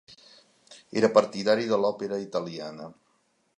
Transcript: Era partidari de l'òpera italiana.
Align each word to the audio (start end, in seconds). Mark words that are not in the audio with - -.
Era 1.01 1.11
partidari 1.17 1.69
de 1.73 1.79
l'òpera 1.83 2.21
italiana. 2.25 2.91